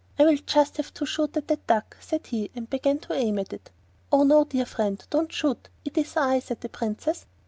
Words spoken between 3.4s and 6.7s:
it. 'Oh, no, dear friend, don't shoot! It is I,' said the